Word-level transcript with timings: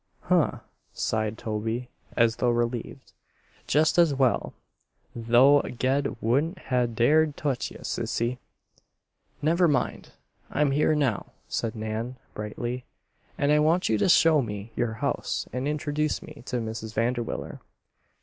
"Huh!" 0.21 0.61
sighed 0.93 1.37
Toby, 1.37 1.91
as 2.17 2.37
though 2.37 2.49
relieved. 2.49 3.13
"Jest 3.67 3.99
as 3.99 4.15
well. 4.15 4.55
Though 5.15 5.61
Ged 5.61 6.15
wouldn't 6.19 6.57
ha' 6.57 6.87
dared 6.91 7.37
touch 7.37 7.69
ye, 7.69 7.77
Sissy." 7.83 8.39
"Never 9.43 9.67
mind. 9.67 10.13
I'm 10.49 10.71
here 10.71 10.95
now," 10.95 11.33
said 11.47 11.75
Nan, 11.75 12.15
brightly. 12.33 12.83
"And 13.37 13.51
I 13.51 13.59
want 13.59 13.89
you 13.89 13.99
to 13.99 14.09
show 14.09 14.41
me 14.41 14.71
your 14.75 14.93
house 14.93 15.45
and 15.53 15.67
introduce 15.67 16.23
me 16.23 16.41
to 16.47 16.55
Mrs. 16.57 16.95
Vanderwiller." 16.95 17.59